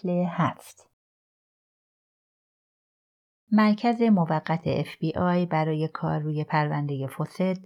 [0.00, 0.90] فصل هفت
[3.52, 7.56] مرکز موقت FBI برای کار روی پرونده فوسد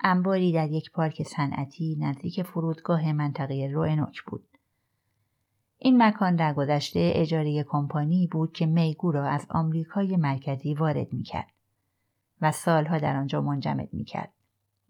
[0.00, 4.48] انباری در یک پارک صنعتی نزدیک فرودگاه منطقه روئنوک بود.
[5.78, 11.52] این مکان در گذشته اجاره کمپانی بود که میگو را از آمریکای مرکزی وارد می‌کرد
[12.40, 14.32] و سالها در آنجا منجمد می‌کرد.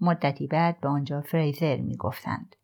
[0.00, 2.56] مدتی بعد به آنجا فریزر می‌گفتند.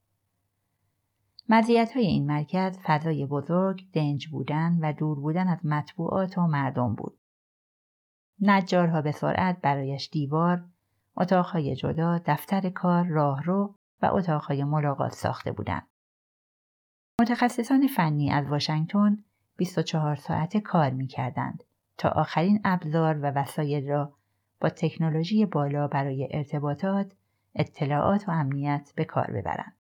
[1.54, 6.94] مزیت های این مرکز فضای بزرگ، دنج بودن و دور بودن از مطبوعات و مردم
[6.94, 7.18] بود.
[8.40, 10.64] نجارها به سرعت برایش دیوار،
[11.16, 15.86] اتاقهای جدا، دفتر کار، راهرو و اتاقهای ملاقات ساخته بودند.
[17.20, 19.24] متخصصان فنی از واشنگتن
[19.56, 21.64] 24 ساعته کار می کردند
[21.98, 24.12] تا آخرین ابزار و وسایل را
[24.60, 27.12] با تکنولوژی بالا برای ارتباطات،
[27.54, 29.81] اطلاعات و امنیت به کار ببرند.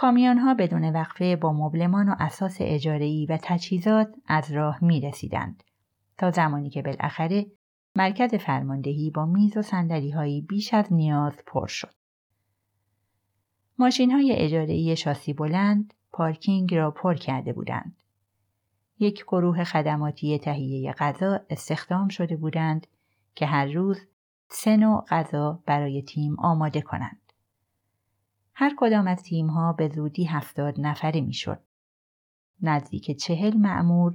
[0.00, 5.64] کامیون ها بدون وقفه با مبلمان و اساس اجاره‌ای و تجهیزات از راه می رسیدند
[6.18, 7.46] تا زمانی که بالاخره
[7.96, 11.94] مرکز فرماندهی با میز و سندلی بیش از نیاز پر شد.
[13.78, 17.96] ماشین های اجاره‌ای شاسی بلند پارکینگ را پر کرده بودند.
[18.98, 22.86] یک گروه خدماتی تهیه غذا استخدام شده بودند
[23.34, 24.00] که هر روز
[24.48, 27.27] سه نوع غذا برای تیم آماده کنند.
[28.60, 31.60] هر کدام از تیمها به زودی هفتاد نفره می‌شد.
[32.62, 34.14] نزدیک چهل معمور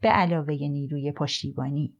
[0.00, 1.96] به علاوه نیروی پشتیبانی.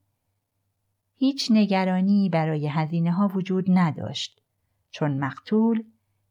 [1.17, 4.43] هیچ نگرانی برای هزینه ها وجود نداشت
[4.91, 5.85] چون مقتول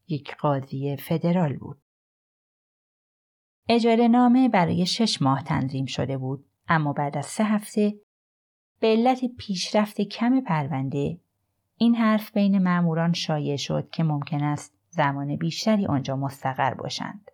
[0.07, 1.77] یک قاضی فدرال بود.
[3.69, 7.93] اجاره نامه برای شش ماه تنظیم شده بود اما بعد از سه هفته
[8.79, 11.19] به علت پیشرفت کم پرونده
[11.77, 17.31] این حرف بین معموران شایع شد که ممکن است زمان بیشتری آنجا مستقر باشند.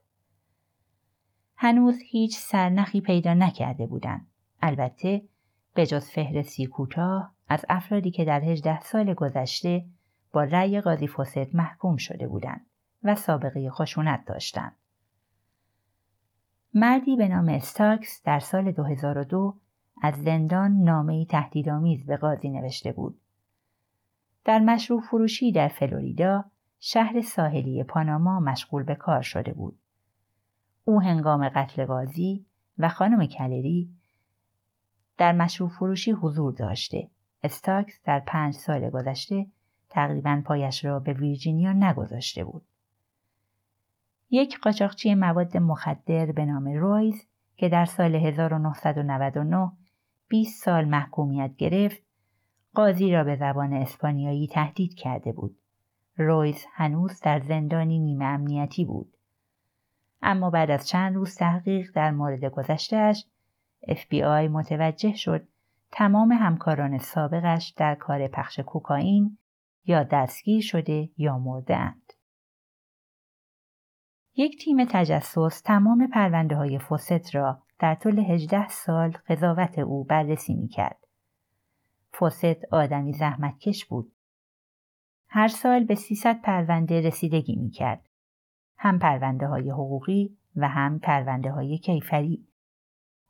[1.55, 4.27] هنوز هیچ سرنخی پیدا نکرده بودند.
[4.61, 5.21] البته
[5.73, 9.85] به جز فهرستی کوتاه از افرادی که در هجده سال گذشته
[10.33, 12.65] با رأی قاضی فاسد محکوم شده بودند
[13.03, 14.75] و سابقه خشونت داشتند.
[16.73, 19.55] مردی به نام استاکس در سال 2002
[20.01, 23.21] از زندان نامه تهدیدآمیز به قاضی نوشته بود.
[24.45, 26.45] در مشروع فروشی در فلوریدا
[26.79, 29.79] شهر ساحلی پاناما مشغول به کار شده بود.
[30.85, 32.45] او هنگام قتل قاضی
[32.77, 33.89] و خانم کلری
[35.17, 37.09] در مشروع فروشی حضور داشته.
[37.43, 39.47] استاکس در پنج سال گذشته
[39.89, 42.65] تقریبا پایش را به ویرجینیا نگذاشته بود.
[44.29, 49.71] یک قاچاقچی مواد مخدر به نام رویز که در سال 1999
[50.27, 52.03] 20 سال محکومیت گرفت
[52.73, 55.58] قاضی را به زبان اسپانیایی تهدید کرده بود.
[56.19, 59.17] رویز هنوز در زندانی نیمه امنیتی بود.
[60.21, 63.25] اما بعد از چند روز تحقیق در مورد گذشتهش
[63.87, 65.47] FBI متوجه شد
[65.91, 69.37] تمام همکاران سابقش در کار پخش کوکائین
[69.85, 72.13] یا دستگیر شده یا مرده اند.
[74.35, 80.53] یک تیم تجسس تمام پرونده های فوست را در طول 18 سال قضاوت او بررسی
[80.53, 81.07] می کرد.
[82.13, 84.11] فوست آدمی زحمتکش بود.
[85.29, 88.09] هر سال به 300 پرونده رسیدگی می کرد.
[88.77, 92.47] هم پرونده های حقوقی و هم پرونده های کیفری.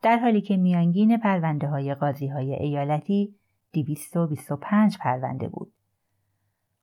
[0.01, 3.35] در حالی که میانگین پرونده های قاضی های ایالتی
[3.73, 5.73] 225 پرونده بود.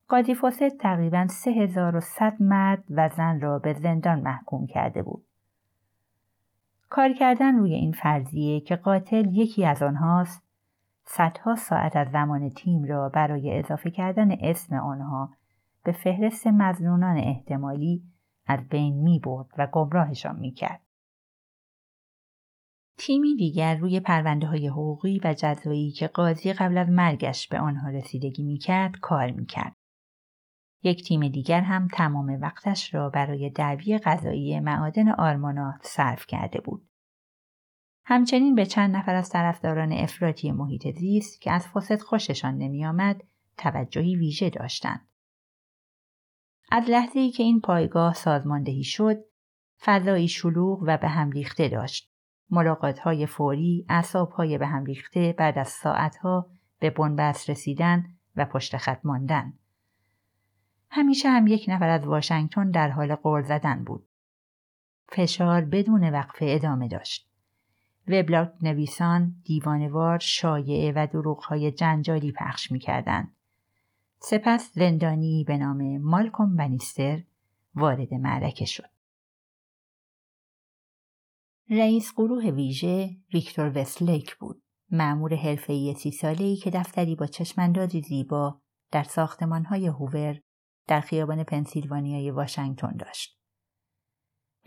[0.07, 5.25] قاضی فاسد تقریبا 3100 مرد و زن را به زندان محکوم کرده بود.
[6.89, 10.46] کار کردن روی این فرضیه که قاتل یکی از آنهاست
[11.09, 15.33] صدها ساعت از زمان تیم را برای اضافه کردن اسم آنها
[15.83, 18.03] به فهرست مزنونان احتمالی
[18.45, 20.81] از بین می برد و گمراهشان می کرد.
[22.97, 27.89] تیمی دیگر روی پرونده های حقوقی و جزایی که قاضی قبل از مرگش به آنها
[27.89, 29.75] رسیدگی می کرد کار می کرد.
[30.83, 36.87] یک تیم دیگر هم تمام وقتش را برای دعوی قضایی معادن آرمانات صرف کرده بود.
[38.09, 43.23] همچنین به چند نفر از طرفداران افراطی محیط زیست که از فاسد خوششان نمیآمد
[43.57, 45.07] توجهی ویژه داشتند.
[46.71, 49.23] از لحظه ای که این پایگاه سازماندهی شد،
[49.81, 52.13] فضایی شلوغ و به هم ریخته داشت.
[52.49, 56.49] ملاقات های فوری، اصاب های به هم ریخته بعد از ساعتها
[56.79, 58.05] به بنبست رسیدن
[58.35, 59.53] و پشت خط ماندن.
[60.89, 64.07] همیشه هم یک نفر از واشنگتن در حال قول زدن بود.
[65.09, 67.26] فشار بدون وقفه ادامه داشت.
[68.07, 73.35] وبلاگ نویسان دیوانوار شایعه و دروغهای جنجالی پخش می‌کردند.
[74.19, 77.23] سپس زندانی به نام مالکوم بنیستر
[77.75, 78.89] وارد معرکه شد.
[81.69, 84.63] رئیس گروه ویژه ویکتور وستلیک بود.
[84.91, 88.61] معمور حرفه‌ای سی ساله‌ای که دفتری با چشماندازی زیبا
[88.91, 90.39] در ساختمانهای هوور
[90.87, 93.36] در خیابان پنسیلوانیای واشنگتن داشت.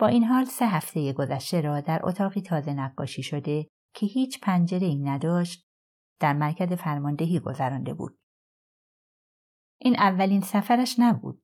[0.01, 4.87] با این حال سه هفته گذشته را در اتاقی تازه نقاشی شده که هیچ پنجره
[4.87, 5.67] ای نداشت
[6.19, 8.19] در مرکز فرماندهی گذرانده بود.
[9.77, 11.43] این اولین سفرش نبود.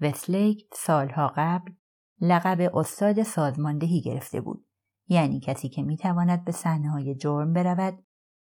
[0.00, 1.72] وسلیک سالها قبل
[2.20, 4.66] لقب استاد سازماندهی گرفته بود.
[5.08, 8.04] یعنی کسی که می‌تواند به صحنه های جرم برود،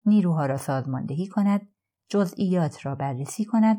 [0.05, 1.69] نیروها را سازماندهی کند،
[2.09, 3.77] جزئیات را بررسی کند،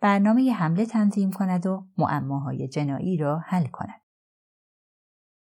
[0.00, 4.07] برنامه حمله تنظیم کند و معماهای جنایی را حل کند.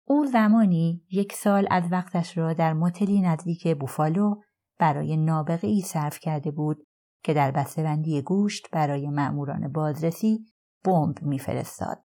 [0.09, 4.41] او زمانی یک سال از وقتش را در متلی نزدیک بوفالو
[4.79, 6.87] برای نابغه ای صرف کرده بود
[7.23, 10.45] که در بسته‌بندی گوشت برای مأموران بازرسی
[10.83, 12.03] بمب میفرستاد.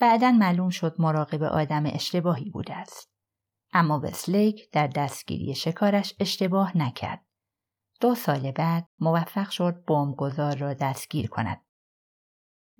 [0.00, 3.10] بعدا معلوم شد مراقب آدم اشتباهی بوده است.
[3.72, 7.26] اما وسلیک در دستگیری شکارش اشتباه نکرد.
[8.00, 11.65] دو سال بعد موفق شد بمبگذار را دستگیر کند.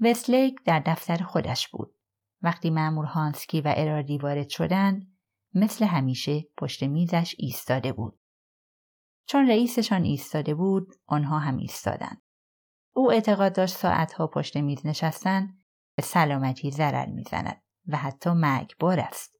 [0.01, 1.95] وسلیک در دفتر خودش بود.
[2.43, 5.19] وقتی مأمور هانسکی و اراردی وارد شدند،
[5.55, 8.21] مثل همیشه پشت میزش ایستاده بود.
[9.27, 12.23] چون رئیسشان ایستاده بود، آنها هم ایستادند.
[12.93, 15.59] او اعتقاد داشت ساعتها پشت میز نشستن
[15.95, 19.37] به سلامتی ضرر می‌زند و حتی مرگبار است.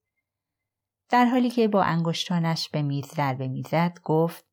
[1.09, 4.47] در حالی که با انگشتانش به میز ضربه می‌زد گفت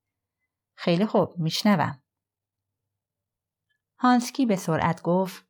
[0.75, 2.03] خیلی خوب میشنوم.
[3.97, 5.45] هانسکی به سرعت گفت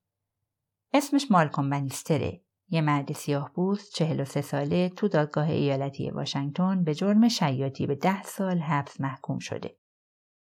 [0.94, 6.84] اسمش مالکوم بنیستره یه مرد سیاه بوز چهل و سه ساله تو دادگاه ایالتی واشنگتن
[6.84, 9.78] به جرم شیاطی به ده سال حبس محکوم شده.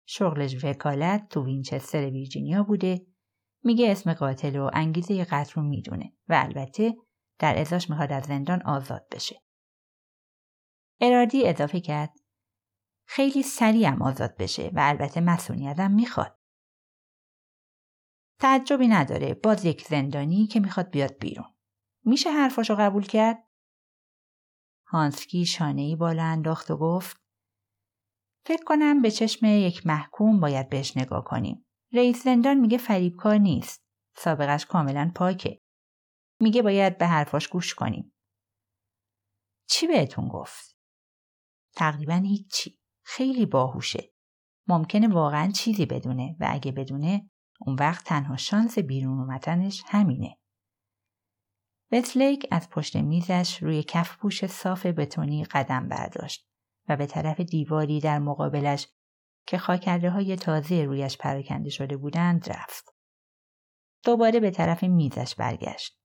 [0.07, 3.07] شغلش وکالت تو وینچستر ویرجینیا بوده
[3.65, 6.97] میگه اسم قاتل و انگیزه قتل رو می‌دونه و البته
[7.39, 9.43] در ازاش می‌خواد از زندان آزاد بشه.
[11.01, 12.13] ارادی اضافه کرد
[13.07, 16.36] خیلی سریع هم آزاد بشه و البته مسئولیتم می‌خواد.
[18.39, 21.55] تعجبی نداره باز یک زندانی که می‌خواد بیاد بیرون.
[22.05, 23.47] میشه حرفاشو قبول کرد؟
[24.87, 27.17] هانسکی شانهای بالا انداخت و گفت
[28.47, 31.67] فکر کنم به چشم یک محکوم باید بهش نگاه کنیم.
[31.93, 33.85] رئیس زندان میگه فریبکار نیست.
[34.17, 35.61] سابقش کاملا پاکه.
[36.41, 38.13] میگه باید به حرفاش گوش کنیم.
[39.69, 40.77] چی بهتون گفت؟
[41.77, 42.79] تقریبا هیچی.
[43.05, 44.13] خیلی باهوشه.
[44.69, 47.31] ممکنه واقعا چیزی بدونه و اگه بدونه
[47.61, 50.39] اون وقت تنها شانس بیرون اومدنش همینه.
[51.93, 56.49] وتلیک از پشت میزش روی کف پوش صاف بتونی قدم برداشت
[56.89, 58.89] و به طرف دیواری در مقابلش
[59.47, 62.95] که خاکرده های تازه رویش پراکنده شده بودند رفت.
[64.05, 66.01] دوباره به طرف میزش برگشت.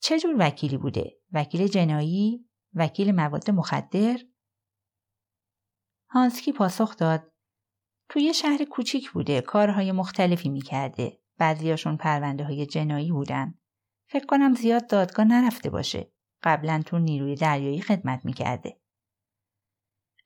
[0.00, 4.18] چه جور وکیلی بوده؟ وکیل جنایی؟ وکیل مواد مخدر؟
[6.10, 7.32] هانسکی پاسخ داد
[8.08, 13.54] توی شهر کوچیک بوده کارهای مختلفی می‌کرده بعضیاشون پرونده های جنایی بودن
[14.10, 16.12] فکر کنم زیاد دادگاه نرفته باشه.
[16.42, 18.80] قبلا تو نیروی دریایی خدمت می‌کرده.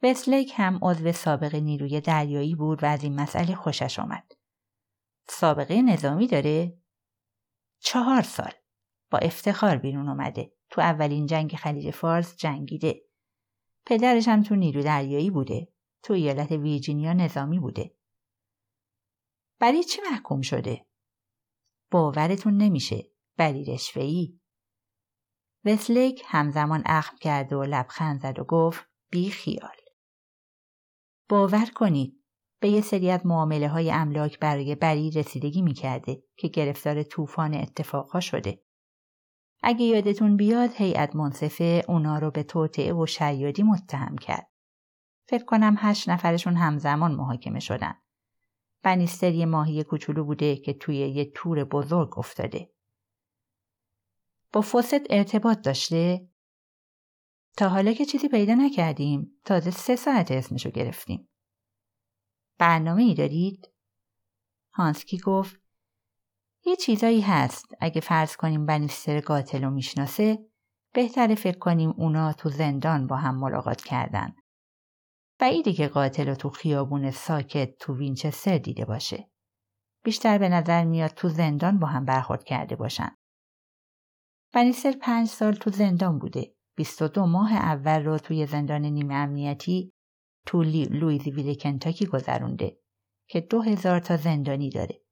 [0.02, 4.32] وسلیک هم عضو سابق نیروی دریایی بود و از این مسئله خوشش آمد.
[5.28, 6.78] سابقه نظامی داره؟
[7.78, 8.52] چهار سال.
[9.10, 10.52] با افتخار بیرون اومده.
[10.70, 13.02] تو اولین جنگ خلیج فارس جنگیده.
[13.86, 15.71] پدرش هم تو نیروی دریایی بوده.
[16.02, 17.94] تو ایالت ویرجینیا نظامی بوده.
[19.60, 20.86] برای چی محکوم شده؟
[21.90, 23.12] باورتون نمیشه.
[23.36, 24.40] بلی رشوهی
[25.64, 29.76] وسلیک همزمان اخم کرد و لبخند زد و گفت بی خیال.
[31.28, 32.24] باور کنید
[32.60, 38.20] به یه سری از معامله های املاک برای بری رسیدگی می‌کرده که گرفتار طوفان اتفاقها
[38.20, 38.62] شده.
[39.62, 44.51] اگه یادتون بیاد هیئت منصفه اونا رو به توطعه و شیادی متهم کرد.
[45.32, 47.94] فکر کنم هشت نفرشون همزمان محاکمه شدن.
[48.82, 52.72] بنیستر یه ماهی کوچولو بوده که توی یه تور بزرگ افتاده.
[54.52, 56.28] با فوست ارتباط داشته؟
[57.56, 61.28] تا حالا که چیزی پیدا نکردیم تازه سه ساعت اسمشو گرفتیم.
[62.58, 63.68] برنامه ای دارید؟
[64.72, 65.60] هانسکی گفت
[66.64, 70.46] یه چیزایی هست اگه فرض کنیم بنیستر قاتل رو می‌شناسه
[70.92, 74.34] بهتره فکر کنیم اونا تو زندان با هم ملاقات کردن.
[75.42, 79.30] بعیده که قاتل رو تو خیابون ساکت تو وینچستر دیده باشه.
[80.04, 83.16] بیشتر به نظر میاد تو زندان با هم برخورد کرده باشن.
[84.52, 86.54] بنیستر پنج سال تو زندان بوده.
[86.76, 89.92] 22 ماه اول رو توی زندان نیمه امنیتی
[90.46, 92.78] تو لویزیویل کنتاکی گذرونده
[93.28, 95.02] که دو هزار تا زندانی داره.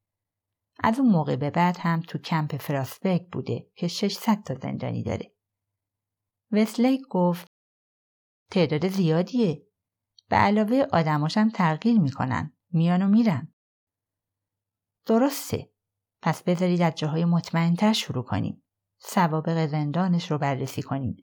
[0.82, 5.34] از اون موقع به بعد هم تو کمپ فراسبک بوده که 600 تا زندانی داره.
[6.52, 7.46] وسلیک گفت
[8.50, 9.69] تعداد زیادیه.
[10.30, 12.52] به علاوه آدماشم تغییر می‌کنن.
[12.72, 13.54] میان و میرن.
[15.06, 15.70] درسته.
[16.22, 18.62] پس بذارید از جاهای مطمئنتر شروع کنیم.
[18.98, 21.24] سوابق زندانش رو بررسی کنیم.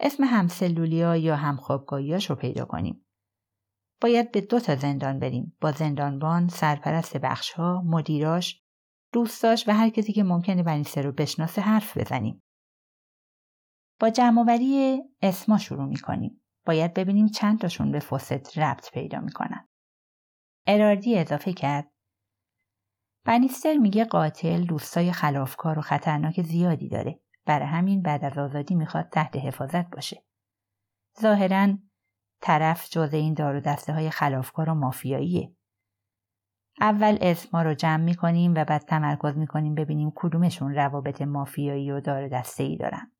[0.00, 3.06] اسم همسلولیا یا همخوابگاهیاش رو پیدا کنیم.
[4.00, 8.62] باید به دو تا زندان بریم با زندانبان، سرپرست بخشها، مدیراش،
[9.12, 12.42] دوستاش و هر کسی که ممکنه بنیسه رو بشناسه حرف بزنیم.
[14.00, 16.41] با جمعآوری اسما شروع می‌کنیم.
[16.66, 19.68] باید ببینیم چند تاشون به فوست ربط پیدا می‌کنن.
[20.66, 21.90] اراردی اضافه کرد
[23.24, 27.20] بنیستر میگه قاتل دوستای خلافکار و خطرناک زیادی داره.
[27.46, 30.24] برای همین بعد از آزادی می‌خواد تحت حفاظت باشه.
[31.20, 31.78] ظاهرا
[32.40, 35.56] طرف جزء این دار و دسته های خلافکار و مافیاییه.
[36.80, 42.28] اول اسما رو جمع می‌کنیم و بعد تمرکز می‌کنیم ببینیم کدومشون روابط مافیایی و دار
[42.28, 43.12] دسته ای دارن.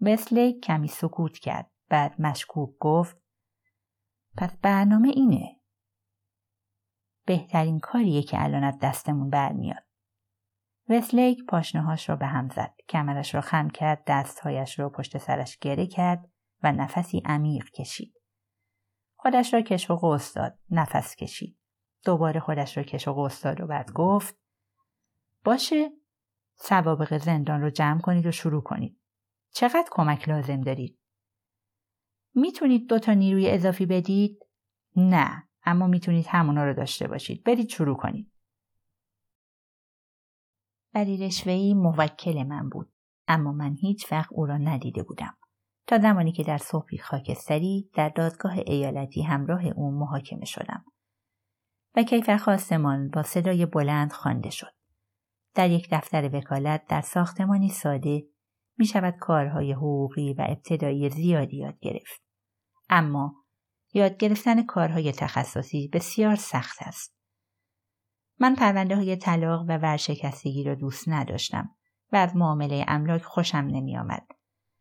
[0.00, 1.69] وسلی کمی سکوت کرد.
[1.90, 3.16] بعد مشکوک گفت
[4.36, 5.60] پس برنامه اینه.
[7.26, 9.84] بهترین کاریه که الان از دستمون برمیاد.
[10.88, 12.74] وسلیک پاشنهاش را به هم زد.
[12.88, 14.02] کمرش را خم کرد.
[14.06, 16.30] دستهایش را پشت سرش گره کرد
[16.62, 18.14] و نفسی عمیق کشید.
[19.16, 20.58] خودش را کش و قوس داد.
[20.70, 21.58] نفس کشید.
[22.04, 24.38] دوباره خودش را کش و قوس داد و بعد گفت
[25.44, 25.90] باشه
[26.54, 29.00] سوابق زندان رو جمع کنید و شروع کنید.
[29.52, 30.99] چقدر کمک لازم دارید؟
[32.34, 34.38] می‌تونید دو تا نیروی اضافی بدید؟
[34.96, 37.44] نه اما می‌تونید همونا رو داشته باشید.
[37.44, 38.32] برید شروع کنید.
[40.94, 42.92] بری رشوهی موکل من بود.
[43.28, 45.36] اما من هیچ وقت او را ندیده بودم.
[45.86, 50.84] تا زمانی که در صبحی خاکستری در دادگاه ایالتی همراه او محاکمه شدم.
[51.96, 54.74] و کیفر خواستمان با صدای بلند خوانده شد.
[55.54, 58.26] در یک دفتر وکالت در ساختمانی ساده
[58.80, 62.22] می شود کارهای حقوقی و ابتدایی زیادی یاد گرفت.
[62.88, 63.34] اما
[63.94, 67.16] یاد گرفتن کارهای تخصصی بسیار سخت است.
[68.38, 71.76] من پرونده های طلاق و ورشکستگی را دوست نداشتم
[72.12, 74.26] و از معامله املاک خوشم نمی آمد.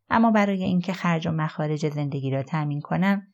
[0.10, 3.34] اما برای اینکه خرج و مخارج زندگی را تأمین کنم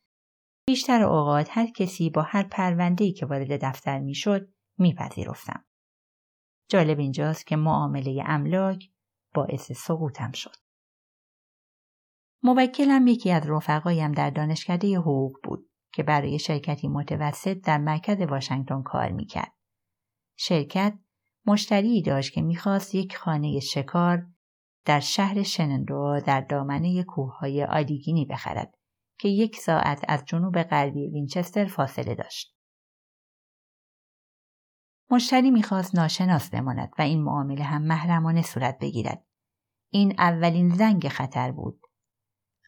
[0.67, 5.65] بیشتر اوقات هر کسی با هر پرونده‌ای که وارد دفتر می‌شد میپذیرفتم.
[6.69, 8.94] جالب اینجاست که معامله املاک
[9.35, 10.55] باعث سقوطم شد.
[12.43, 18.81] موکلم یکی از رفقایم در دانشکده حقوق بود که برای شرکتی متوسط در مرکز واشنگتن
[18.81, 19.53] کار می‌کرد.
[20.37, 20.93] شرکت
[21.45, 24.27] مشتری داشت که می‌خواست یک خانه شکار
[24.85, 28.77] در شهر شنندو در دامنه کوههای آلیگینی بخرد
[29.19, 32.54] که یک ساعت از جنوب غربی وینچستر فاصله داشت.
[35.09, 39.25] مشتری می‌خواست ناشناس بماند و این معامله هم محرمانه صورت بگیرد.
[39.89, 41.81] این اولین زنگ خطر بود.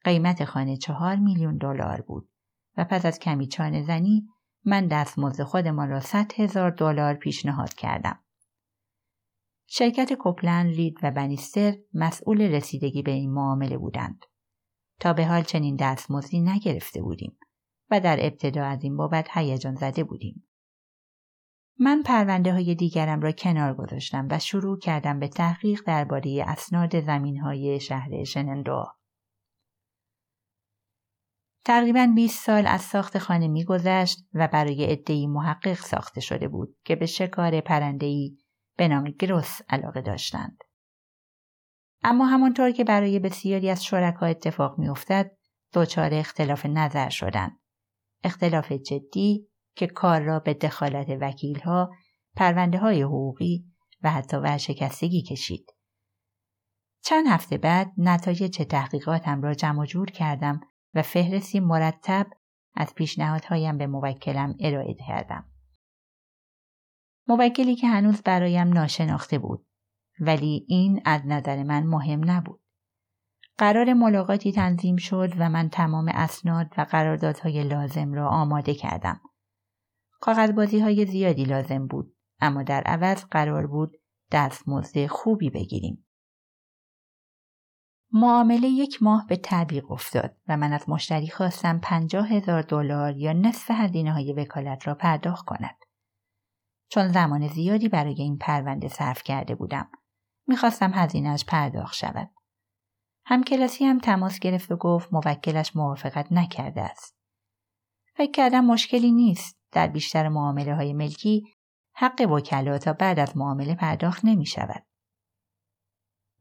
[0.04, 2.30] قیمت خانه چهار میلیون دلار بود
[2.78, 4.28] و پس از کمی چانه زنی
[4.66, 8.20] من دستمزد خودمان را صد هزار دلار پیشنهاد کردم.
[9.68, 14.20] شرکت کوپلند لید و بنیستر مسئول رسیدگی به این معامله بودند.
[15.00, 17.38] تا به حال چنین دستمزدی نگرفته بودیم
[17.92, 20.47] و در ابتدا از این بابت هیجان زده بودیم.
[21.80, 27.40] من پرونده های دیگرم را کنار گذاشتم و شروع کردم به تحقیق درباره اسناد زمین
[27.40, 28.86] های شهر شنندو.
[31.66, 36.96] تقریبا 20 سال از ساخت خانه میگذشت و برای عدهای محقق ساخته شده بود که
[36.96, 38.38] به شکار پرندهای
[38.78, 40.58] به نام گروس علاقه داشتند.
[42.04, 45.32] اما همانطور که برای بسیاری از شرکا اتفاق میافتد
[45.74, 47.60] دچار اختلاف نظر شدند.
[48.24, 49.47] اختلاف جدی
[49.78, 51.96] که کار را به دخالت وکیلها،
[52.36, 53.66] پرونده های حقوقی
[54.04, 55.74] و حتی ورشکستگی کشید.
[57.02, 60.62] چند هفته بعد نتایج تحقیقاتم را جمع جور کردم
[60.94, 62.28] و فهرستی مرتب
[62.76, 65.46] از پیشنهادهایم به موکلم ارائه کردم.
[67.28, 69.66] موکلی که هنوز برایم ناشناخته بود
[70.20, 72.62] ولی این از نظر من مهم نبود.
[73.58, 79.22] قرار ملاقاتی تنظیم شد و من تمام اسناد و قراردادهای لازم را آماده کردم.
[80.20, 83.98] کاغذبازی های زیادی لازم بود اما در عوض قرار بود
[84.32, 86.08] دستمزد خوبی بگیریم.
[88.12, 93.34] معامله یک ماه به تعویق افتاد و من از مشتری خواستم پنجاه هزار دلار یا
[93.34, 95.76] نصف هزینه های وکالت را پرداخت کند.
[96.90, 99.90] چون زمان زیادی برای این پرونده صرف کرده بودم.
[100.48, 102.30] می‌خواستم هزینهش پرداخت شود.
[103.26, 107.18] همکلاسی هم تماس گرفت و گفت موکلش موافقت نکرده است.
[108.16, 109.57] فکر کردم مشکلی نیست.
[109.72, 111.54] در بیشتر معامله های ملکی
[111.96, 114.84] حق وکلا تا بعد از معامله پرداخت نمی شود.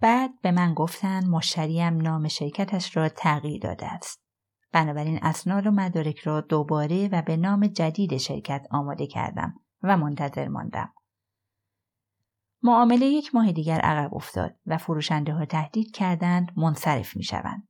[0.00, 4.20] بعد به من گفتن مشتریم نام شرکتش را تغییر داده است.
[4.72, 10.48] بنابراین اسناد و مدارک را دوباره و به نام جدید شرکت آماده کردم و منتظر
[10.48, 10.92] ماندم.
[12.62, 17.68] معامله یک ماه دیگر عقب افتاد و فروشنده ها تهدید کردند منصرف می شوند.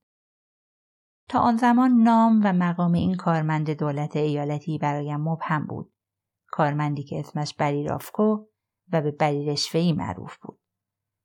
[1.29, 5.93] تا آن زمان نام و مقام این کارمند دولت ایالتی برایم مبهم بود.
[6.47, 8.47] کارمندی که اسمش بری رافکو
[8.93, 10.61] و به بری رشوهی معروف بود.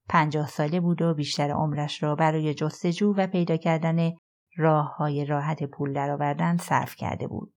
[0.09, 4.11] پنجاه ساله بود و بیشتر عمرش را برای جستجو و پیدا کردن
[4.57, 7.53] راه های راحت پول درآوردن صرف کرده بود.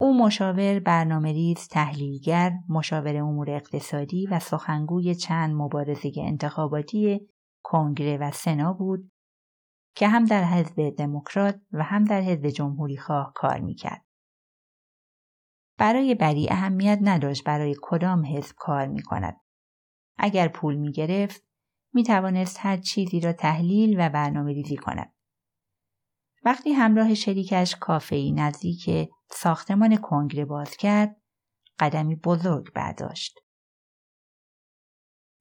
[0.00, 7.20] او مشاور برنامه ریز تحلیلگر، مشاور امور اقتصادی و سخنگوی چند مبارزه انتخاباتی
[7.62, 9.11] کنگره و سنا بود
[9.94, 14.04] که هم در حزب دموکرات و هم در حزب جمهوری خواه کار می‌کرد.
[15.78, 19.40] برای بری اهمیت نداشت برای کدام حزب کار می کند.
[20.18, 21.42] اگر پول می گرفت
[21.94, 25.14] می توانست هر چیزی را تحلیل و برنامه ریزی کند.
[26.44, 31.16] وقتی همراه شریکش کافهی نزدیک ساختمان کنگره باز کرد
[31.78, 33.38] قدمی بزرگ برداشت.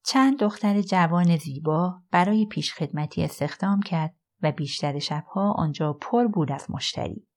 [0.05, 6.71] چند دختر جوان زیبا برای پیشخدمتی استخدام کرد و بیشتر شبها آنجا پر بود از
[6.71, 7.27] مشتری.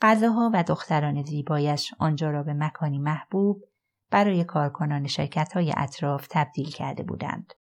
[0.00, 3.64] غذاها و دختران زیبایش آنجا را به مکانی محبوب
[4.10, 7.52] برای کارکنان شرکت های اطراف تبدیل کرده بودند.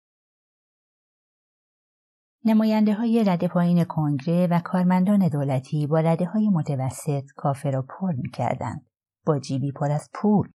[2.45, 8.11] نماینده های رده پایین کنگره و کارمندان دولتی با رده های متوسط کافه را پر
[8.11, 8.89] می کردند.
[9.25, 10.49] با جیبی پر از پول.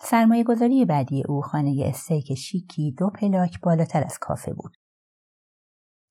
[0.00, 4.76] سرمایه گذاری بعدی او خانه استیک شیکی دو پلاک بالاتر از کافه بود.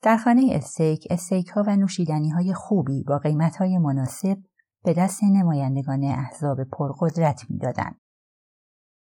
[0.01, 4.37] در خانه استیک استیک ها و نوشیدنی های خوبی با قیمت های مناسب
[4.83, 8.01] به دست نمایندگان احزاب پرقدرت می‌دادند.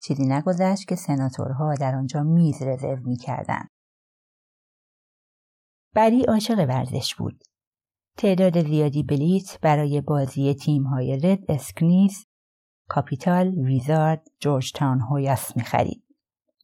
[0.02, 3.68] چیزی نگذشت که سناتورها در آنجا میز رزرو می‌کردند.
[5.94, 7.44] بری عاشق ورزش بود.
[8.16, 12.26] تعداد زیادی بلیت برای بازی تیم های رد اسکنیز،
[12.88, 16.04] کاپیتال، ویزارد، جورج تاون هویاس می خرید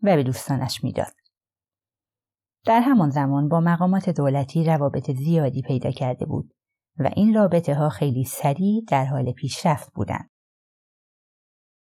[0.02, 1.21] و به دوستانش می‌داد.
[2.64, 6.54] در همان زمان با مقامات دولتی روابط زیادی پیدا کرده بود
[6.98, 10.30] و این رابطه ها خیلی سریع در حال پیشرفت بودند.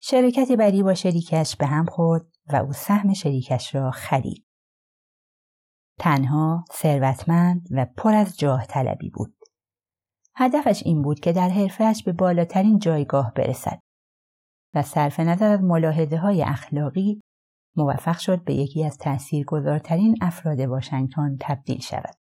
[0.03, 4.47] شرکت بری با شریکش به هم خورد و او سهم شریکش را خرید.
[5.99, 9.35] تنها، ثروتمند و پر از جاه طلبی بود.
[10.37, 13.81] هدفش این بود که در حرفش به بالاترین جایگاه برسد
[14.75, 17.21] و صرف نظر از ملاحظه های اخلاقی
[17.77, 22.15] موفق شد به یکی از تأثیرگذارترین افراد واشنگتن تبدیل شود.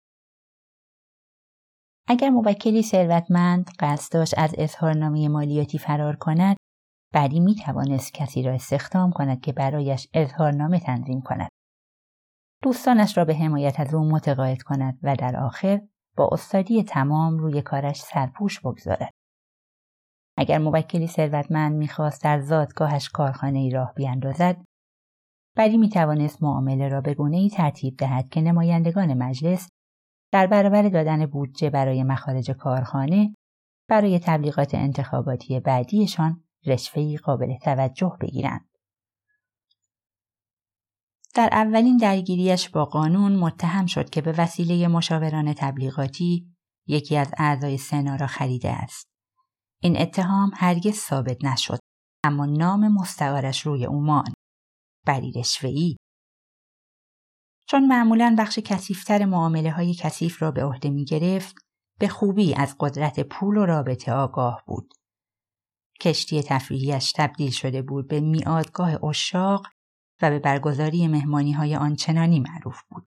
[2.09, 6.57] اگر موکلی ثروتمند قصد داشت از اظهارنامه مالیاتی فرار کند
[7.15, 11.49] بعدی می توانست کسی را استخدام کند که برایش اظهارنامه تنظیم کند.
[12.63, 15.81] دوستانش را به حمایت از او متقاعد کند و در آخر
[16.17, 19.11] با استادی تمام روی کارش سرپوش بگذارد.
[20.39, 24.65] اگر موکلی ثروتمند می‌خواست در زادگاهش کارخانه ای راه بیاندازد
[25.61, 29.69] بری می توانست معامله را به گونه ای ترتیب دهد که نمایندگان مجلس
[30.33, 33.35] در برابر دادن بودجه برای مخارج کارخانه
[33.89, 38.69] برای تبلیغات انتخاباتی بعدیشان رشوهی قابل توجه بگیرند.
[41.35, 46.55] در اولین درگیریش با قانون متهم شد که به وسیله مشاوران تبلیغاتی
[46.87, 49.09] یکی از اعضای سنا را خریده است.
[49.83, 51.79] این اتهام هرگز ثابت نشد
[52.25, 54.40] اما نام مستعارش روی او ماند.
[55.11, 55.97] بری رشوه‌ای
[57.69, 61.55] چون معمولا بخش کثیفتر معامله های کثیف را به عهده می گرفت
[61.99, 64.95] به خوبی از قدرت پول و رابطه آگاه بود.
[66.01, 69.67] کشتی تفریحیش تبدیل شده بود به میادگاه اشاق
[70.23, 73.07] و به برگزاری مهمانی های آنچنانی معروف بود.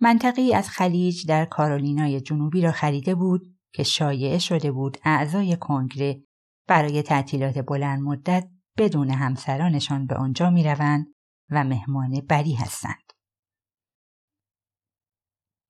[0.00, 6.22] منطقی از خلیج در کارولینای جنوبی را خریده بود که شایعه شده بود اعضای کنگره
[6.68, 11.06] برای تعطیلات بلند مدت بدون همسرانشان به آنجا می روند
[11.50, 13.12] و مهمان بری هستند.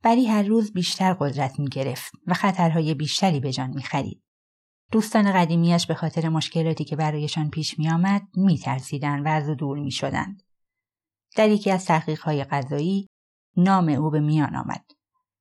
[0.03, 4.23] بری هر روز بیشتر قدرت می گرفت و خطرهای بیشتری به جان می خرید.
[4.93, 9.79] دوستان قدیمیش به خاطر مشکلاتی که برایشان پیش می آمد می ترسیدن و از دور
[9.79, 10.43] می شدند.
[11.37, 13.09] در یکی از تحقیقهای غذایی
[13.57, 14.85] نام او به میان آمد.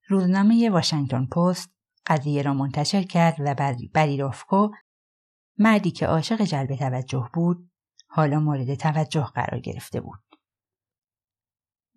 [0.08, 1.70] روزنامه واشنگتن پست
[2.08, 3.56] قضیه را منتشر کرد و
[3.94, 4.70] بری رافکو
[5.58, 7.72] مردی که عاشق جلب توجه بود
[8.08, 10.20] حالا مورد توجه قرار گرفته بود.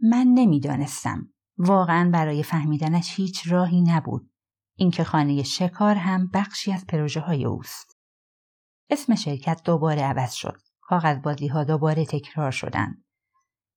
[0.03, 1.33] من نمی‌دانستم.
[1.59, 4.31] واقعا برای فهمیدنش هیچ راهی نبود.
[4.75, 7.99] اینکه خانه شکار هم بخشی از پروژه های اوست.
[8.91, 10.61] اسم شرکت دوباره عوض شد.
[10.81, 13.05] کاغذ بازی ها دوباره تکرار شدند.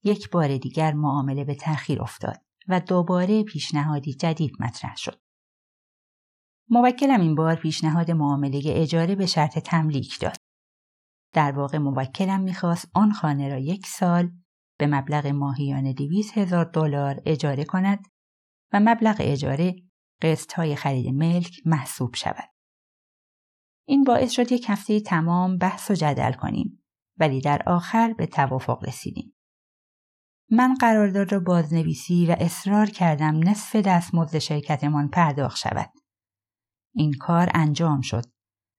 [0.04, 5.22] یک بار دیگر معامله به تأخیر افتاد و دوباره پیشنهادی جدید مطرح شد.
[6.74, 10.36] موکلم این بار پیشنهاد معامله اجاره به شرط تملیک داد.
[11.34, 14.32] در واقع موکلم می‌خواست آن خانه را یک سال
[14.80, 18.08] به مبلغ ماهیانه دویست هزار دلار اجاره کند
[18.74, 19.76] و مبلغ اجاره
[20.22, 22.50] قسط های خرید ملک محسوب شود.
[23.88, 26.84] این باعث شد یک هفته تمام بحث و جدل کنیم
[27.20, 29.36] ولی در آخر به توافق رسیدیم.
[30.52, 36.01] من قرارداد را بازنویسی و اصرار کردم نصف دستمزد شرکتمان پرداخت شود.
[36.94, 38.26] این کار انجام شد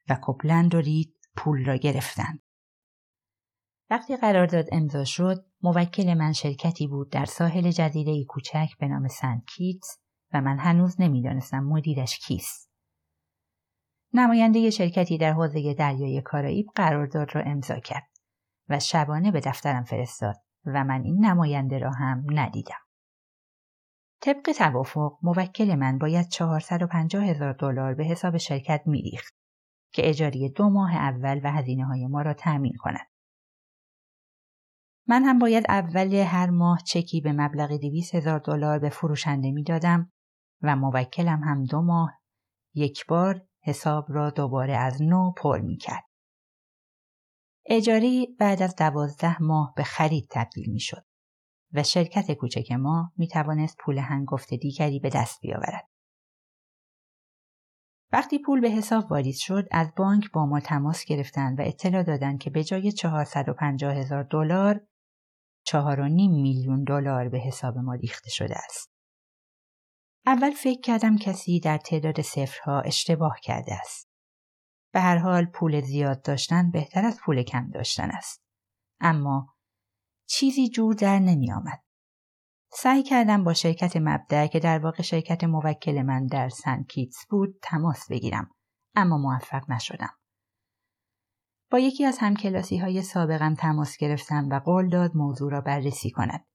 [0.08, 2.42] و کپلند و رید پول را گرفتند.
[3.90, 9.44] وقتی قرارداد امضا شد، موکل من شرکتی بود در ساحل جزیره کوچک به نام سنت
[9.46, 9.98] کیتس
[10.32, 12.72] و من هنوز نمی‌دانستم مدیرش کیست.
[14.14, 18.10] نماینده شرکتی در حوزه دریای کارائیب قرارداد را امضا کرد
[18.68, 22.81] و شبانه به دفترم فرستاد و من این نماینده را هم ندیدم.
[24.24, 29.34] طبق توافق موکل من باید 450 هزار دلار به حساب شرکت میریخت
[29.92, 33.06] که اجاری دو ماه اول و هزینه های ما را تأمین کند.
[35.08, 40.12] من هم باید اول هر ماه چکی به مبلغ 200 هزار دلار به فروشنده می‌دادم
[40.62, 42.20] و موکلم هم دو ماه
[42.74, 46.04] یک بار حساب را دوباره از نو پر می کرد.
[47.66, 51.11] اجاری بعد از دوازده ماه به خرید تبدیل می شد
[51.72, 55.88] و شرکت کوچک ما می توانست پول هنگفت دیگری به دست بیاورد.
[58.12, 62.38] وقتی پول به حساب واریز شد از بانک با ما تماس گرفتند و اطلاع دادند
[62.38, 64.86] که به جای 450 هزار دلار
[65.68, 65.76] 4.5
[66.18, 68.92] میلیون دلار به حساب ما ریخته شده است.
[70.26, 74.08] اول فکر کردم کسی در تعداد صفرها اشتباه کرده است.
[74.92, 78.42] به هر حال پول زیاد داشتن بهتر از پول کم داشتن است.
[79.00, 79.54] اما
[80.32, 81.82] چیزی جور در نمی آمد.
[82.72, 87.58] سعی کردم با شرکت مبدع که در واقع شرکت موکل من در سن کیتس بود
[87.62, 88.50] تماس بگیرم
[88.94, 90.14] اما موفق نشدم.
[91.70, 96.46] با یکی از همکلاسی های سابقم تماس گرفتم و قول داد موضوع را بررسی کند.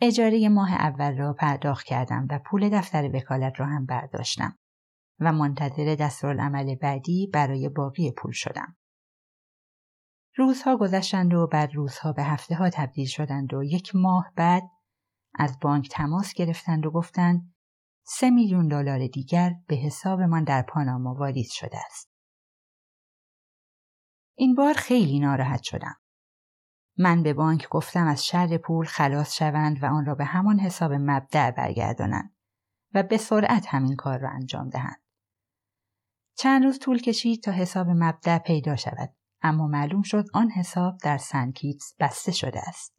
[0.00, 4.58] اجاره ماه اول را پرداخت کردم و پول دفتر وکالت را هم برداشتم
[5.20, 8.76] و منتظر دستورالعمل بعدی برای باقی پول شدم.
[10.38, 14.62] روزها گذشتند و بعد روزها به هفته ها تبدیل شدند و یک ماه بعد
[15.34, 17.54] از بانک تماس گرفتند و گفتند
[18.06, 22.10] سه میلیون دلار دیگر به حسابمان در پاناما واریز شده است.
[24.34, 25.96] این بار خیلی ناراحت شدم.
[26.98, 30.92] من به بانک گفتم از شر پول خلاص شوند و آن را به همان حساب
[30.92, 32.34] مبدع برگردانند
[32.94, 35.02] و به سرعت همین کار را انجام دهند.
[36.36, 41.18] چند روز طول کشید تا حساب مبدع پیدا شود اما معلوم شد آن حساب در
[41.18, 42.94] سنکیتس بسته شده است.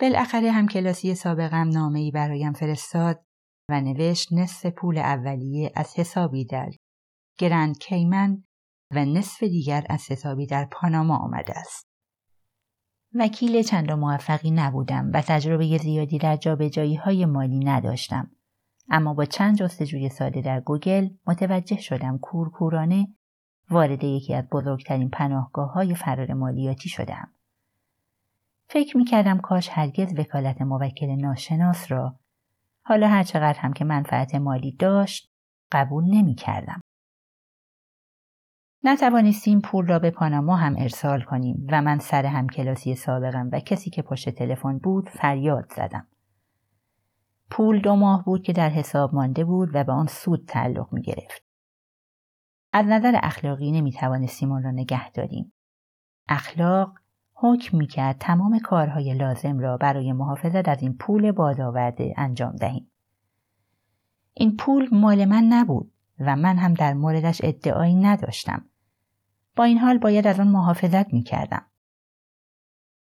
[0.00, 3.24] بالاخره هم کلاسی سابقم نامه‌ای برایم فرستاد
[3.68, 6.70] و نوشت نصف پول اولیه از حسابی در
[7.38, 8.44] گرند کیمن
[8.90, 11.88] و نصف دیگر از حسابی در پاناما آمده است.
[13.14, 18.30] وکیل چند موفقی نبودم و تجربه زیادی در جابجایی های مالی نداشتم.
[18.90, 23.08] اما با چند جستجوی ساده در گوگل متوجه شدم کورکورانه
[23.72, 27.32] وارد یکی از بزرگترین پناهگاه های فرار مالیاتی شدم.
[28.68, 32.18] فکر می کردم کاش هرگز وکالت موکل ناشناس را
[32.84, 35.32] حالا هرچقدر هم که منفعت مالی داشت
[35.72, 36.80] قبول نمی کردم.
[38.84, 43.60] نتوانستیم پول را به پاناما هم ارسال کنیم و من سر هم کلاسی سابقم و
[43.60, 46.06] کسی که پشت تلفن بود فریاد زدم.
[47.50, 51.02] پول دو ماه بود که در حساب مانده بود و به آن سود تعلق می
[51.02, 51.51] گرفت.
[52.72, 55.52] از نظر اخلاقی نمی توانستیم آن را نگه داریم.
[56.28, 56.94] اخلاق
[57.34, 62.90] حکم می کرد تمام کارهای لازم را برای محافظت از این پول بادآورده انجام دهیم.
[64.34, 68.64] این پول مال من نبود و من هم در موردش ادعایی نداشتم.
[69.56, 71.66] با این حال باید از آن محافظت می کردم.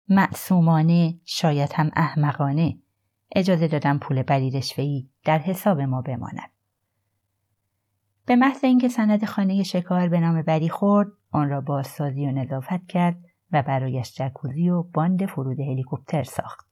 [0.09, 2.77] معصومانه شاید هم احمقانه
[3.35, 6.51] اجازه دادم پول بری رشوه‌ای در حساب ما بماند.
[8.31, 12.87] به محض اینکه سند خانه شکار به نام بری خورد آن را بازسازی و نظافت
[12.87, 13.17] کرد
[13.51, 16.67] و برایش جکوزی و باند فرود هلیکوپتر ساخت.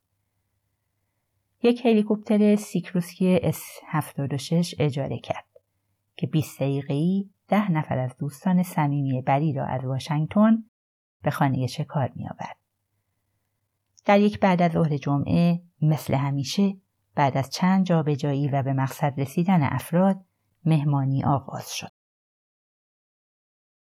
[1.63, 5.45] یک هلیکوپتر سیکورسکی S76 اجاره کرد
[6.15, 10.63] که 20 دقیقه‌ای ده نفر از دوستان صمیمی بری را از واشنگتن
[11.23, 12.57] به خانه شکار می آورد.
[14.05, 16.77] در یک بعد از ظهر جمعه مثل همیشه
[17.15, 20.25] بعد از چند جابجایی و به مقصد رسیدن افراد
[20.65, 21.91] مهمانی آغاز شد.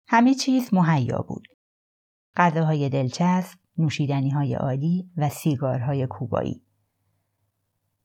[0.07, 1.47] همه چیز مهیا بود.
[2.35, 6.61] غذاهای دلچسب، نوشیدنی های عالی و سیگارهای کوبایی.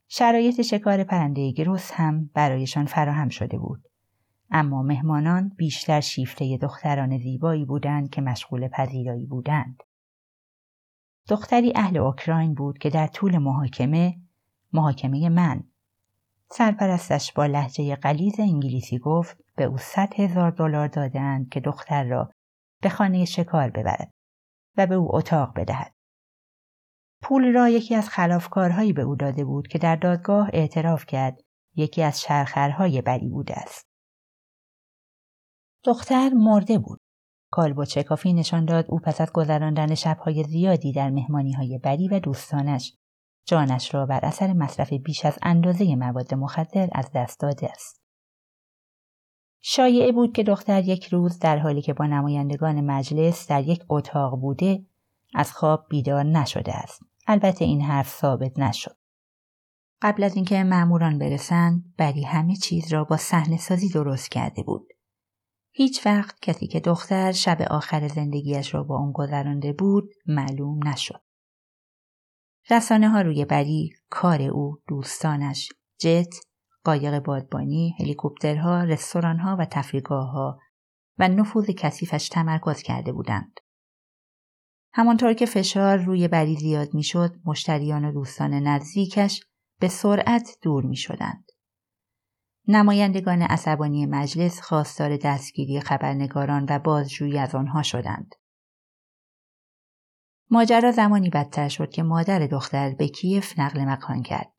[0.08, 3.88] شرایط شکار پرنده گروس هم برایشان فراهم شده بود.
[4.50, 9.82] اما مهمانان بیشتر شیفته دختران زیبایی بودند که مشغول پذیرایی بودند.
[11.28, 14.18] دختری اهل اوکراین بود که در طول محاکمه
[14.72, 15.64] محاکمه من
[16.50, 22.30] سرپرستش با لحجه قلیز انگلیسی گفت به او صد هزار دلار دادند که دختر را
[22.82, 24.10] به خانه شکار ببرد
[24.76, 25.94] و به او اتاق بدهد.
[27.22, 31.40] پول را یکی از خلافکارهایی به او داده بود که در دادگاه اعتراف کرد
[31.76, 33.86] یکی از شرخرهای بری بوده است.
[35.84, 37.00] دختر مرده بود.
[37.50, 42.20] کالبو چکافی نشان داد او پس از گذراندن شبهای زیادی در مهمانی های بری و
[42.20, 42.97] دوستانش
[43.48, 48.02] جانش را بر اثر مصرف بیش از اندازه مواد مخدر از دست داده است.
[49.60, 54.40] شایعه بود که دختر یک روز در حالی که با نمایندگان مجلس در یک اتاق
[54.40, 54.86] بوده
[55.34, 57.02] از خواب بیدار نشده است.
[57.26, 58.96] البته این حرف ثابت نشد.
[60.02, 64.88] قبل از اینکه ماموران برسند بری همه چیز را با صحنه سازی درست کرده بود.
[65.70, 71.27] هیچ وقت کسی که دختر شب آخر زندگیش را با اون گذرانده بود معلوم نشد.
[72.70, 76.34] رسانه ها روی بری، کار او، دوستانش، جت،
[76.84, 80.58] قایق بادبانی، هلیکوپترها، رستورانها و تفریگاه
[81.18, 83.60] و نفوذ کثیفش تمرکز کرده بودند.
[84.92, 89.40] همانطور که فشار روی بری زیاد می‌شد، مشتریان و دوستان نزدیکش
[89.80, 91.44] به سرعت دور می شدند.
[92.68, 98.34] نمایندگان عصبانی مجلس خواستار دستگیری خبرنگاران و بازجویی از آنها شدند.
[100.50, 104.52] ماجرا زمانی بدتر شد که مادر دختر به کیف نقل مکان کرد.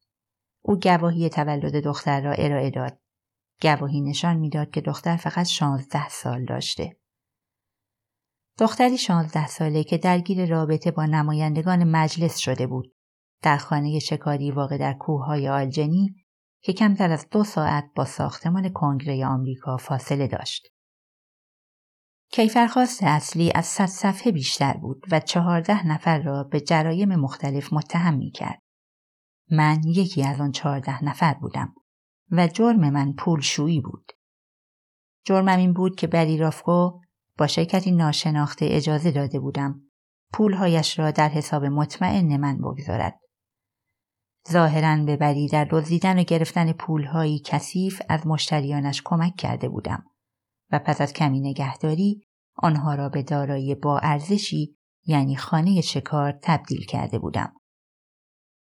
[0.61, 2.99] او گواهی تولد دختر را ارائه داد.
[3.61, 6.97] گواهی نشان می‌داد که دختر فقط شانزده سال داشته.
[8.59, 12.95] دختری شانزده ساله که درگیر رابطه با نمایندگان مجلس شده بود.
[13.41, 16.15] در خانه شکاری واقع در کوههای آلجنی
[16.61, 20.67] که کمتر از دو ساعت با ساختمان کنگره آمریکا فاصله داشت.
[22.31, 28.13] کیفرخواست اصلی از صد صفحه بیشتر بود و چهارده نفر را به جرایم مختلف متهم
[28.13, 28.61] می کرد.
[29.51, 31.73] من یکی از آن چهارده نفر بودم
[32.31, 34.11] و جرم من پولشویی بود.
[35.25, 36.99] جرمم این بود که بری رافکو
[37.37, 39.81] با شرکتی ناشناخته اجازه داده بودم
[40.33, 43.19] پولهایش را در حساب مطمئن من بگذارد.
[44.51, 50.03] ظاهرا به بری در دزدیدن و گرفتن پولهایی کثیف از مشتریانش کمک کرده بودم
[50.71, 52.21] و پس از کمی نگهداری
[52.55, 57.53] آنها را به دارایی با ارزشی یعنی خانه شکار تبدیل کرده بودم.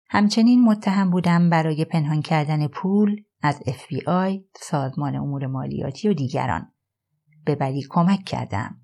[0.09, 6.71] همچنین متهم بودم برای پنهان کردن پول از FBI، سازمان امور مالیاتی و دیگران.
[7.45, 8.81] به بری کمک کردم.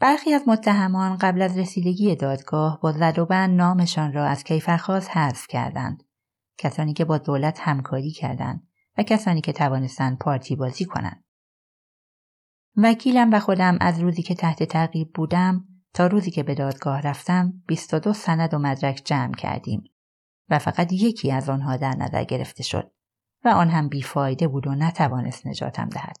[0.00, 2.92] برخی از متهمان قبل از رسیدگی دادگاه با
[3.30, 6.02] بند نامشان را از کیفرخواست حذف کردند.
[6.58, 8.67] کسانی که با دولت همکاری کردند
[8.98, 11.24] و کسانی که توانستند پارتی بازی کنند.
[12.76, 17.62] وکیلم و خودم از روزی که تحت تعقیب بودم تا روزی که به دادگاه رفتم
[17.66, 19.84] 22 سند و مدرک جمع کردیم
[20.48, 22.92] و فقط یکی از آنها در نظر گرفته شد
[23.44, 26.16] و آن هم بیفایده بود و نتوانست نجاتم دهد.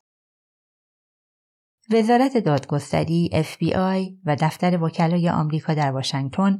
[1.90, 6.58] وزارت دادگستری FBI و دفتر وکلای آمریکا در واشنگتن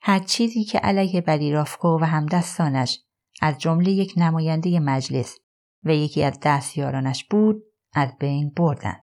[0.00, 3.00] هر چیزی که علیه بریرافکو و همدستانش
[3.42, 5.38] از جمله یک نماینده مجلس
[5.84, 7.62] و یکی از دستیارانش بود
[7.94, 9.02] از بین بردند.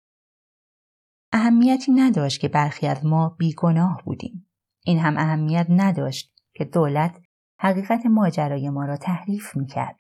[1.32, 4.50] اهمیتی نداشت که برخی از ما بیگناه بودیم.
[4.86, 7.22] این هم اهمیت نداشت که دولت
[7.60, 9.96] حقیقت ماجرای ما را تحریف می‌کرد.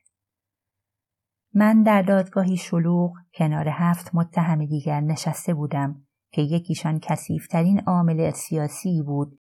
[1.53, 9.03] من در دادگاهی شلوغ کنار هفت متهم دیگر نشسته بودم که یکیشان کسیفترین عامل سیاسی
[9.05, 9.39] بود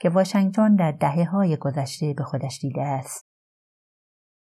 [0.00, 3.28] که واشنگتن در دهه های گذشته به خودش دیده است.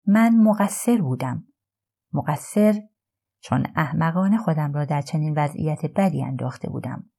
[0.08, 1.49] من مقصر بودم.
[2.14, 2.82] مقصر
[3.42, 7.10] چون احمقانه خودم را در چنین وضعیت بدی انداخته بودم.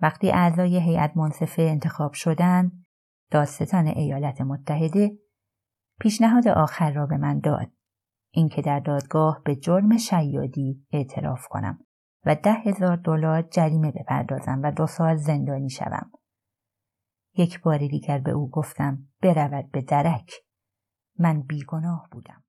[0.00, 2.86] وقتی اعضای هیئت منصفه انتخاب شدند،
[3.30, 5.18] دادستان ایالت متحده
[6.00, 7.70] پیشنهاد آخر را به من داد.
[8.34, 11.78] اینکه در دادگاه به جرم شیادی اعتراف کنم
[12.26, 16.10] و ده هزار دلار جریمه بپردازم و دو سال زندانی شوم.
[17.36, 20.32] یک بار دیگر به او گفتم برود به درک.
[21.18, 22.44] من بیگناه بودم.